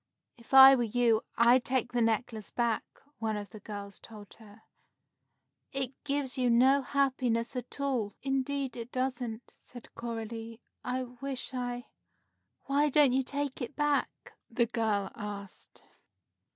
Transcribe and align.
"If 0.35 0.51
I 0.51 0.73
were 0.73 0.81
you, 0.81 1.21
I'd 1.37 1.63
take 1.63 1.91
the 1.91 2.01
necklace 2.01 2.49
back," 2.49 2.81
one 3.19 3.37
of 3.37 3.51
the 3.51 3.59
girls 3.59 3.99
told 3.99 4.33
her. 4.39 4.63
"It 5.71 5.91
gives 6.03 6.39
you 6.39 6.49
no 6.49 6.81
happiness 6.81 7.55
at 7.55 7.79
all." 7.79 8.15
"Indeed 8.23 8.75
it 8.75 8.91
doesn't," 8.91 9.53
said 9.59 9.93
Coralie, 9.93 10.59
"I 10.83 11.03
wish 11.03 11.53
I" 11.53 11.85
"Why 12.65 12.89
don't 12.89 13.13
you 13.13 13.21
take 13.21 13.61
it 13.61 13.75
back?" 13.75 14.09
the 14.49 14.65
girl 14.65 15.11
asked. 15.13 15.83